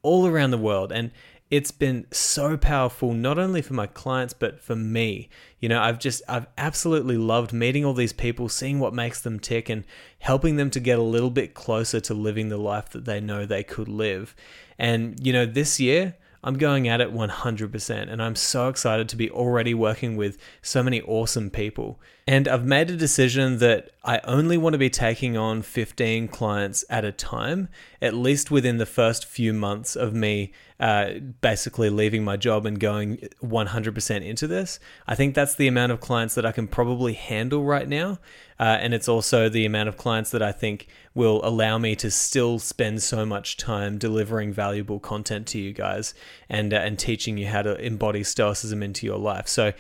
all 0.03 0.29
around 0.29 0.53
the 0.53 0.59
world. 0.59 0.93
And 0.93 1.11
it's 1.51 1.73
been 1.73 2.07
so 2.13 2.57
powerful 2.57 3.13
not 3.13 3.39
only 3.39 3.61
for 3.61 3.75
my 3.75 3.87
clients 3.87 4.33
but 4.33 4.61
for 4.61 4.77
me 4.77 5.29
you 5.59 5.69
know 5.69 5.81
i've 5.81 5.99
just 5.99 6.23
i've 6.29 6.47
absolutely 6.57 7.17
loved 7.17 7.53
meeting 7.53 7.85
all 7.85 7.95
these 7.95 8.13
people 8.13 8.49
seeing 8.49 8.79
what 8.79 8.95
makes 8.95 9.21
them 9.21 9.39
tick 9.39 9.69
and 9.69 9.85
helping 10.21 10.57
them 10.57 10.71
to 10.71 10.81
get 10.81 10.99
a 10.99 11.03
little 11.03 11.31
bit 11.31 11.55
closer 11.55 12.01
to 12.01 12.15
living 12.15 12.49
the 12.49 12.57
life 12.57 12.89
that 12.91 13.05
they 13.05 13.21
know 13.21 13.45
they 13.45 13.65
could 13.65 13.89
live 13.89 14.35
and 14.79 15.25
you 15.25 15.33
know 15.33 15.45
this 15.45 15.81
year 15.81 16.15
I'm 16.43 16.57
going 16.57 16.89
at 16.89 17.03
it 17.03 17.13
100%, 17.13 18.11
and 18.11 18.23
I'm 18.23 18.35
so 18.35 18.69
excited 18.69 19.11
to 19.11 19.17
be 19.17 19.31
already 19.31 19.75
working 19.75 20.17
with 20.17 20.39
so 20.63 20.83
many 20.83 21.03
awesome 21.03 21.51
people. 21.51 22.01
And 22.31 22.47
I've 22.47 22.65
made 22.65 22.91
a 22.91 22.97
decision 22.97 23.59
that 23.59 23.91
I 24.05 24.21
only 24.23 24.57
want 24.57 24.75
to 24.75 24.79
be 24.79 24.89
taking 24.89 25.37
on 25.37 25.63
15 25.63 26.29
clients 26.29 26.85
at 26.89 27.05
a 27.05 27.11
time, 27.11 27.69
at 28.01 28.15
least 28.15 28.53
within 28.53 28.77
the 28.77 28.87
first 28.87 29.25
few 29.25 29.53
months 29.53 29.97
of 29.97 30.15
me 30.15 30.53
uh, 30.79 31.15
basically 31.41 31.91
leaving 31.91 32.23
my 32.23 32.37
job 32.37 32.67
and 32.67 32.79
going 32.79 33.17
100% 33.43 34.25
into 34.25 34.47
this. 34.47 34.79
I 35.09 35.17
think 35.17 35.35
that's 35.35 35.57
the 35.57 35.67
amount 35.67 35.91
of 35.91 36.01
clients 36.01 36.37
that 36.37 36.47
I 36.47 36.53
can 36.53 36.69
probably 36.69 37.15
handle 37.15 37.65
right 37.65 37.89
now. 37.89 38.21
Uh, 38.59 38.79
and 38.81 38.95
it's 38.95 39.09
also 39.09 39.49
the 39.49 39.67
amount 39.67 39.89
of 39.89 39.97
clients 39.97 40.31
that 40.31 40.43
I 40.43 40.53
think 40.53 40.87
will 41.15 41.45
allow 41.45 41.79
me 41.79 41.97
to 41.97 42.11
still 42.11 42.59
spend 42.59 43.03
so 43.03 43.27
much 43.27 43.57
time 43.57 43.99
delivering 43.99 44.53
valuable 44.53 45.01
content 45.01 45.47
to 45.49 45.59
you 45.59 45.73
guys 45.73 46.15
and 46.49 46.73
uh, 46.73 46.77
and 46.77 46.99
teaching 46.99 47.37
you 47.37 47.47
how 47.47 47.63
to 47.63 47.75
embody 47.81 48.23
stoicism 48.23 48.83
into 48.83 49.07
your 49.07 49.19
life. 49.19 49.49
So 49.49 49.73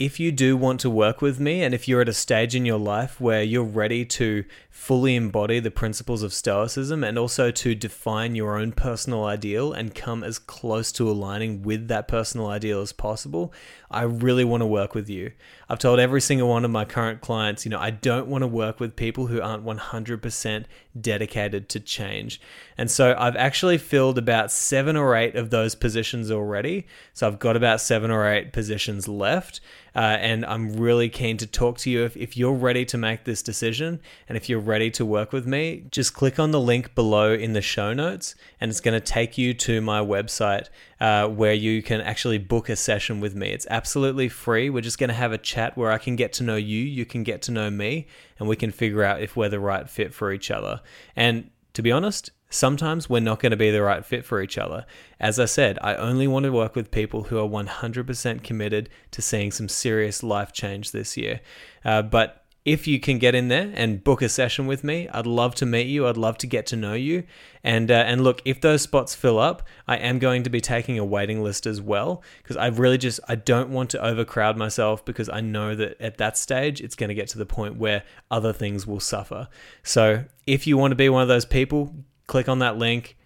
if 0.00 0.18
you 0.18 0.32
do 0.32 0.56
want 0.56 0.80
to 0.80 0.88
work 0.88 1.20
with 1.20 1.38
me 1.38 1.62
and 1.62 1.74
if 1.74 1.86
you're 1.86 2.00
at 2.00 2.08
a 2.08 2.14
stage 2.14 2.56
in 2.56 2.64
your 2.64 2.78
life 2.78 3.20
where 3.20 3.42
you're 3.42 3.62
ready 3.62 4.02
to 4.02 4.42
fully 4.70 5.14
embody 5.14 5.60
the 5.60 5.70
principles 5.70 6.22
of 6.22 6.32
Stoicism 6.32 7.04
and 7.04 7.18
also 7.18 7.50
to 7.50 7.74
define 7.74 8.34
your 8.34 8.56
own 8.56 8.72
personal 8.72 9.26
ideal 9.26 9.74
and 9.74 9.94
come 9.94 10.24
as 10.24 10.38
close 10.38 10.90
to 10.90 11.10
aligning 11.10 11.62
with 11.62 11.88
that 11.88 12.08
personal 12.08 12.46
ideal 12.46 12.80
as 12.80 12.94
possible, 12.94 13.52
I 13.90 14.02
really 14.02 14.42
want 14.42 14.62
to 14.62 14.66
work 14.66 14.94
with 14.94 15.10
you. 15.10 15.32
I've 15.68 15.78
told 15.78 16.00
every 16.00 16.22
single 16.22 16.48
one 16.48 16.64
of 16.64 16.70
my 16.70 16.86
current 16.86 17.20
clients, 17.20 17.66
you 17.66 17.70
know, 17.70 17.78
I 17.78 17.90
don't 17.90 18.28
want 18.28 18.40
to 18.40 18.48
work 18.48 18.80
with 18.80 18.96
people 18.96 19.26
who 19.26 19.42
aren't 19.42 19.66
100% 19.66 20.64
dedicated 20.98 21.68
to 21.68 21.78
change. 21.78 22.40
And 22.78 22.90
so 22.90 23.14
I've 23.18 23.36
actually 23.36 23.76
filled 23.76 24.16
about 24.16 24.50
seven 24.50 24.96
or 24.96 25.14
eight 25.14 25.36
of 25.36 25.50
those 25.50 25.74
positions 25.74 26.30
already. 26.30 26.86
So 27.12 27.26
I've 27.26 27.38
got 27.38 27.54
about 27.54 27.82
seven 27.82 28.10
or 28.10 28.26
eight 28.26 28.54
positions 28.54 29.06
left. 29.06 29.60
Uh, 29.94 29.98
and 30.20 30.44
I'm 30.46 30.76
really 30.76 31.08
keen 31.08 31.36
to 31.38 31.46
talk 31.46 31.78
to 31.78 31.90
you 31.90 32.04
if, 32.04 32.16
if 32.16 32.36
you're 32.36 32.54
ready 32.54 32.84
to 32.86 32.98
make 32.98 33.24
this 33.24 33.42
decision 33.42 34.00
and 34.28 34.36
if 34.36 34.48
you're 34.48 34.60
ready 34.60 34.90
to 34.92 35.04
work 35.04 35.32
with 35.32 35.46
me, 35.46 35.84
just 35.90 36.14
click 36.14 36.38
on 36.38 36.50
the 36.50 36.60
link 36.60 36.94
below 36.94 37.32
in 37.32 37.52
the 37.52 37.62
show 37.62 37.92
notes 37.92 38.34
and 38.60 38.70
it's 38.70 38.80
going 38.80 38.98
to 38.98 39.04
take 39.04 39.36
you 39.36 39.54
to 39.54 39.80
my 39.80 40.00
website 40.00 40.68
uh, 41.00 41.26
where 41.28 41.54
you 41.54 41.82
can 41.82 42.00
actually 42.00 42.38
book 42.38 42.68
a 42.68 42.76
session 42.76 43.20
with 43.20 43.34
me. 43.34 43.50
It's 43.50 43.66
absolutely 43.70 44.28
free. 44.28 44.70
We're 44.70 44.80
just 44.80 44.98
going 44.98 45.08
to 45.08 45.14
have 45.14 45.32
a 45.32 45.38
chat 45.38 45.76
where 45.76 45.90
I 45.90 45.98
can 45.98 46.16
get 46.16 46.32
to 46.34 46.42
know 46.42 46.56
you, 46.56 46.82
you 46.82 47.06
can 47.06 47.22
get 47.22 47.42
to 47.42 47.52
know 47.52 47.70
me, 47.70 48.06
and 48.38 48.48
we 48.48 48.56
can 48.56 48.70
figure 48.70 49.02
out 49.02 49.22
if 49.22 49.36
we're 49.36 49.48
the 49.48 49.60
right 49.60 49.88
fit 49.88 50.12
for 50.12 50.32
each 50.32 50.50
other. 50.50 50.80
And 51.16 51.50
to 51.72 51.82
be 51.82 51.90
honest, 51.90 52.30
sometimes 52.50 53.08
we're 53.08 53.20
not 53.20 53.40
going 53.40 53.50
to 53.50 53.56
be 53.56 53.70
the 53.70 53.82
right 53.82 54.04
fit 54.04 54.24
for 54.24 54.42
each 54.42 54.58
other. 54.58 54.84
As 55.18 55.38
I 55.38 55.46
said, 55.46 55.78
I 55.80 55.94
only 55.94 56.26
want 56.26 56.44
to 56.44 56.52
work 56.52 56.74
with 56.74 56.90
people 56.90 57.24
who 57.24 57.38
are 57.38 57.48
100% 57.48 58.42
committed 58.42 58.90
to 59.12 59.22
seeing 59.22 59.50
some 59.52 59.68
serious 59.68 60.22
life 60.22 60.52
change 60.52 60.90
this 60.90 61.16
year. 61.16 61.40
Uh, 61.84 62.02
but 62.02 62.40
if 62.64 62.86
you 62.86 63.00
can 63.00 63.18
get 63.18 63.34
in 63.34 63.48
there 63.48 63.72
and 63.74 64.04
book 64.04 64.20
a 64.20 64.28
session 64.28 64.66
with 64.66 64.84
me, 64.84 65.08
I'd 65.08 65.26
love 65.26 65.54
to 65.56 65.66
meet 65.66 65.86
you. 65.86 66.06
I'd 66.06 66.18
love 66.18 66.36
to 66.38 66.46
get 66.46 66.66
to 66.66 66.76
know 66.76 66.92
you. 66.92 67.24
And 67.64 67.90
uh, 67.90 67.94
and 67.94 68.22
look, 68.22 68.42
if 68.44 68.60
those 68.60 68.82
spots 68.82 69.14
fill 69.14 69.38
up, 69.38 69.62
I 69.88 69.96
am 69.96 70.18
going 70.18 70.42
to 70.42 70.50
be 70.50 70.60
taking 70.60 70.98
a 70.98 71.04
waiting 71.04 71.42
list 71.42 71.66
as 71.66 71.80
well 71.80 72.22
because 72.42 72.58
I 72.58 72.66
really 72.66 72.98
just 72.98 73.18
I 73.28 73.34
don't 73.36 73.70
want 73.70 73.90
to 73.90 74.04
overcrowd 74.04 74.58
myself 74.58 75.04
because 75.04 75.30
I 75.30 75.40
know 75.40 75.74
that 75.74 75.98
at 76.00 76.18
that 76.18 76.36
stage 76.36 76.82
it's 76.82 76.94
going 76.94 77.08
to 77.08 77.14
get 77.14 77.28
to 77.28 77.38
the 77.38 77.46
point 77.46 77.76
where 77.76 78.02
other 78.30 78.52
things 78.52 78.86
will 78.86 79.00
suffer. 79.00 79.48
So 79.82 80.24
if 80.46 80.66
you 80.66 80.76
want 80.76 80.92
to 80.92 80.96
be 80.96 81.08
one 81.08 81.22
of 81.22 81.28
those 81.28 81.46
people, 81.46 81.94
click 82.30 82.48
on 82.48 82.60
that 82.60 82.78
link 82.78 83.16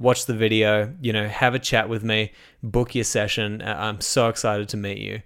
watch 0.00 0.24
the 0.24 0.34
video, 0.34 0.92
you 1.02 1.12
know, 1.12 1.28
have 1.28 1.54
a 1.54 1.58
chat 1.58 1.88
with 1.88 2.02
me, 2.02 2.32
book 2.62 2.94
your 2.94 3.04
session. 3.04 3.60
Uh, 3.60 3.76
I'm 3.78 4.00
so 4.00 4.28
excited 4.28 4.68
to 4.70 4.76
meet 4.78 4.98
you. 4.98 5.20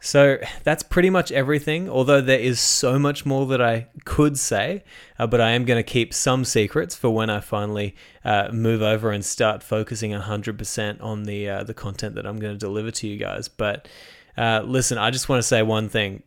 So 0.00 0.38
that's 0.64 0.82
pretty 0.82 1.10
much 1.10 1.32
everything, 1.32 1.88
although 1.88 2.20
there 2.20 2.38
is 2.38 2.60
so 2.60 2.98
much 2.98 3.24
more 3.24 3.46
that 3.46 3.62
I 3.62 3.86
could 4.04 4.38
say, 4.38 4.84
uh, 5.18 5.28
but 5.28 5.40
I 5.40 5.52
am 5.52 5.64
going 5.64 5.78
to 5.78 5.88
keep 5.88 6.12
some 6.12 6.44
secrets 6.44 6.94
for 6.94 7.08
when 7.08 7.30
I 7.30 7.40
finally 7.40 7.94
uh, 8.24 8.48
move 8.52 8.82
over 8.82 9.12
and 9.12 9.24
start 9.24 9.62
focusing 9.62 10.10
100% 10.10 11.02
on 11.02 11.22
the, 11.22 11.48
uh, 11.48 11.64
the 11.64 11.72
content 11.72 12.16
that 12.16 12.26
I'm 12.26 12.38
going 12.38 12.52
to 12.52 12.58
deliver 12.58 12.90
to 12.90 13.06
you 13.06 13.16
guys. 13.16 13.48
But 13.48 13.88
uh, 14.36 14.62
listen, 14.64 14.98
I 14.98 15.10
just 15.10 15.28
want 15.28 15.38
to 15.38 15.46
say 15.46 15.62
one 15.62 15.88
thing 15.88 16.22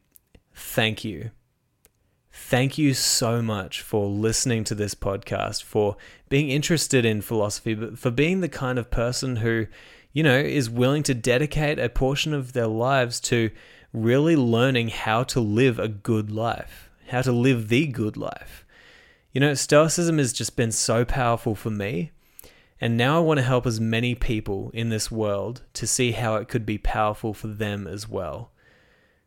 thank 0.53 1.03
you. 1.03 1.31
Thank 2.37 2.77
you 2.77 2.93
so 2.93 3.41
much 3.41 3.81
for 3.81 4.07
listening 4.07 4.63
to 4.65 4.75
this 4.75 4.93
podcast, 4.93 5.63
for 5.63 5.97
being 6.29 6.49
interested 6.49 7.05
in 7.05 7.21
philosophy, 7.21 7.73
but 7.73 7.97
for 7.97 8.11
being 8.11 8.41
the 8.41 8.49
kind 8.49 8.77
of 8.77 8.91
person 8.91 9.37
who 9.37 9.67
you 10.15 10.23
know, 10.23 10.37
is 10.37 10.69
willing 10.69 11.03
to 11.03 11.13
dedicate 11.13 11.77
a 11.77 11.89
portion 11.89 12.33
of 12.33 12.53
their 12.53 12.67
lives 12.67 13.19
to 13.19 13.51
really 13.91 14.37
learning 14.37 14.87
how 14.87 15.23
to 15.23 15.41
live 15.41 15.77
a 15.77 15.89
good 15.89 16.31
life, 16.31 16.89
how 17.09 17.21
to 17.21 17.33
live 17.33 17.67
the 17.67 17.85
good 17.85 18.15
life. 18.15 18.65
You 19.33 19.41
know, 19.41 19.53
Stoicism 19.53 20.17
has 20.17 20.31
just 20.31 20.55
been 20.55 20.71
so 20.71 21.03
powerful 21.03 21.53
for 21.53 21.69
me. 21.69 22.11
And 22.79 22.95
now 22.95 23.17
I 23.17 23.19
want 23.19 23.39
to 23.39 23.43
help 23.43 23.65
as 23.65 23.81
many 23.81 24.15
people 24.15 24.71
in 24.73 24.87
this 24.87 25.11
world 25.11 25.63
to 25.73 25.85
see 25.85 26.13
how 26.13 26.35
it 26.35 26.47
could 26.47 26.65
be 26.65 26.77
powerful 26.77 27.33
for 27.33 27.47
them 27.47 27.85
as 27.85 28.07
well. 28.07 28.51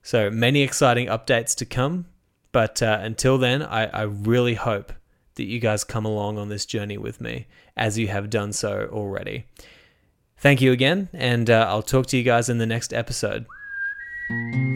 So 0.02 0.30
many 0.30 0.62
exciting 0.62 1.08
updates 1.08 1.54
to 1.56 1.66
come. 1.66 2.06
But 2.52 2.82
uh, 2.82 2.98
until 3.00 3.38
then, 3.38 3.62
I, 3.62 3.86
I 3.86 4.02
really 4.02 4.54
hope 4.54 4.92
that 5.34 5.44
you 5.44 5.60
guys 5.60 5.84
come 5.84 6.04
along 6.04 6.38
on 6.38 6.48
this 6.48 6.66
journey 6.66 6.98
with 6.98 7.20
me 7.20 7.46
as 7.76 7.98
you 7.98 8.08
have 8.08 8.30
done 8.30 8.52
so 8.52 8.88
already. 8.92 9.44
Thank 10.38 10.60
you 10.60 10.72
again, 10.72 11.08
and 11.12 11.50
uh, 11.50 11.66
I'll 11.68 11.82
talk 11.82 12.06
to 12.06 12.16
you 12.16 12.22
guys 12.22 12.48
in 12.48 12.58
the 12.58 12.66
next 12.66 12.92
episode. 12.92 13.46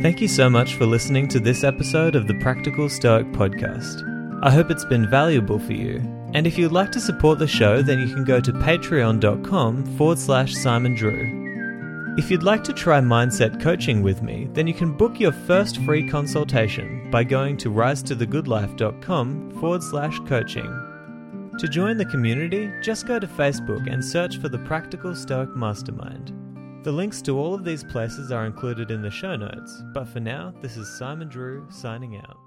Thank 0.03 0.21
you 0.21 0.29
so 0.29 0.49
much 0.49 0.75
for 0.75 0.87
listening 0.87 1.29
to 1.29 1.39
this 1.39 1.63
episode 1.63 2.17
of 2.17 2.27
the 2.27 2.39
Practical 2.41 2.89
Stoic 2.89 3.27
Podcast. 3.33 4.09
I 4.43 4.51
hope 4.51 4.71
it's 4.71 4.85
been 4.85 5.09
valuable 5.09 5.59
for 5.59 5.73
you. 5.73 5.99
And 6.35 6.47
if 6.47 6.57
you'd 6.59 6.73
like 6.73 6.91
to 6.93 7.01
support 7.01 7.39
the 7.39 7.47
show, 7.47 7.83
then 7.83 8.01
you 8.01 8.13
can 8.13 8.25
go 8.25 8.41
to 8.41 8.53
patreon.com 8.53 9.97
forward 9.97 10.19
slash 10.19 10.55
Simon 10.55 10.95
Drew. 10.95 11.42
If 12.19 12.31
you'd 12.31 12.43
like 12.43 12.63
to 12.65 12.75
try 12.75 13.01
mindset 13.01 13.59
coaching 13.59 14.03
with 14.03 14.21
me, 14.21 14.47
then 14.53 14.67
you 14.67 14.75
can 14.75 14.93
book 14.93 15.19
your 15.19 15.33
first 15.33 15.79
free 15.79 16.07
consultation 16.07 17.11
by 17.11 17.25
going 17.25 17.57
to 17.57 17.71
risetothegoodlife.com 17.71 19.51
forward 19.59 19.83
slash 19.83 20.19
coaching. 20.27 21.51
To 21.59 21.69
join 21.69 21.97
the 21.97 22.05
community, 22.05 22.71
just 22.83 23.07
go 23.07 23.19
to 23.19 23.27
Facebook 23.27 23.91
and 23.91 24.05
search 24.05 24.37
for 24.37 24.51
the 24.51 24.59
Practical 24.59 25.15
Stoic 25.15 25.57
Mastermind. 25.57 26.85
The 26.85 26.93
links 26.93 27.23
to 27.23 27.39
all 27.39 27.55
of 27.55 27.65
these 27.65 27.83
places 27.83 28.31
are 28.31 28.45
included 28.45 28.91
in 28.91 29.01
the 29.01 29.11
show 29.11 29.35
notes, 29.35 29.83
but 29.95 30.07
for 30.07 30.21
now, 30.21 30.53
this 30.61 30.77
is 30.77 30.99
Simon 30.99 31.31
Drew 31.31 31.67
signing 31.71 32.19
out. 32.19 32.42